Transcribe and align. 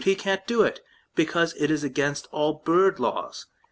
He 0.03 0.15
can't 0.15 0.47
do 0.47 0.63
it, 0.63 0.79
because 1.13 1.53
'T 1.53 1.59
is 1.65 1.83
against 1.83 2.27
all 2.31 2.53
bird 2.65 2.99
laws. 2.99 3.45